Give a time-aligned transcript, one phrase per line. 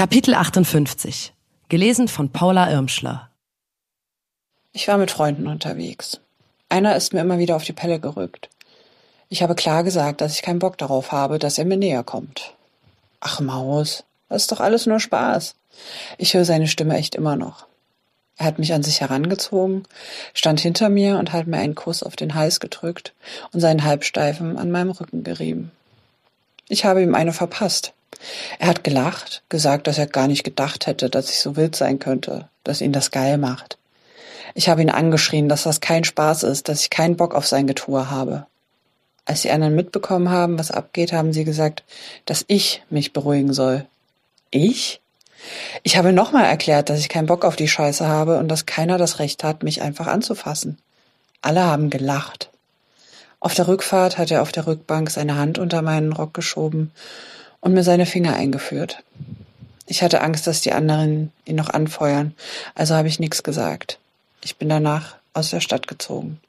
[0.00, 1.34] Kapitel 58.
[1.68, 3.28] Gelesen von Paula Irmschler.
[4.72, 6.20] Ich war mit Freunden unterwegs.
[6.70, 8.48] Einer ist mir immer wieder auf die Pelle gerückt.
[9.28, 12.54] Ich habe klar gesagt, dass ich keinen Bock darauf habe, dass er mir näher kommt.
[13.20, 15.54] Ach Maus, das ist doch alles nur Spaß.
[16.16, 17.66] Ich höre seine Stimme echt immer noch.
[18.38, 19.82] Er hat mich an sich herangezogen,
[20.32, 23.12] stand hinter mir und hat mir einen Kuss auf den Hals gedrückt
[23.52, 25.72] und seinen Halbsteifen an meinem Rücken gerieben.
[26.70, 27.92] Ich habe ihm eine verpasst.
[28.58, 31.98] Er hat gelacht, gesagt, dass er gar nicht gedacht hätte, dass ich so wild sein
[31.98, 33.78] könnte, dass ihn das geil macht.
[34.54, 37.66] Ich habe ihn angeschrien, dass das kein Spaß ist, dass ich keinen Bock auf sein
[37.66, 38.46] Getue habe.
[39.24, 41.84] Als die anderen mitbekommen haben, was abgeht, haben sie gesagt,
[42.24, 43.86] dass ich mich beruhigen soll.
[44.50, 45.00] Ich?
[45.82, 48.98] Ich habe nochmal erklärt, dass ich keinen Bock auf die Scheiße habe und dass keiner
[48.98, 50.78] das Recht hat, mich einfach anzufassen.
[51.42, 52.50] Alle haben gelacht.
[53.38, 56.92] Auf der Rückfahrt hat er auf der Rückbank seine Hand unter meinen Rock geschoben
[57.60, 59.02] und mir seine Finger eingeführt.
[59.86, 62.34] Ich hatte Angst, dass die anderen ihn noch anfeuern,
[62.74, 63.98] also habe ich nichts gesagt.
[64.42, 66.40] Ich bin danach aus der Stadt gezogen.